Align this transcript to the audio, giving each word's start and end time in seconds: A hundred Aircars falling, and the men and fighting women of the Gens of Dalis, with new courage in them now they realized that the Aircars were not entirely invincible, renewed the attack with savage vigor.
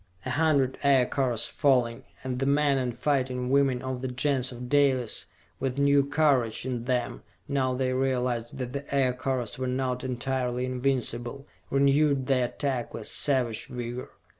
A 0.25 0.31
hundred 0.31 0.79
Aircars 0.81 1.45
falling, 1.45 2.01
and 2.23 2.39
the 2.39 2.47
men 2.47 2.79
and 2.79 2.97
fighting 2.97 3.51
women 3.51 3.83
of 3.83 4.01
the 4.01 4.07
Gens 4.07 4.51
of 4.51 4.67
Dalis, 4.67 5.27
with 5.59 5.77
new 5.77 6.03
courage 6.03 6.65
in 6.65 6.85
them 6.85 7.21
now 7.47 7.75
they 7.75 7.93
realized 7.93 8.57
that 8.57 8.73
the 8.73 8.95
Aircars 8.95 9.59
were 9.59 9.67
not 9.67 10.03
entirely 10.03 10.65
invincible, 10.65 11.45
renewed 11.69 12.25
the 12.25 12.45
attack 12.45 12.95
with 12.95 13.05
savage 13.05 13.67
vigor. 13.67 14.09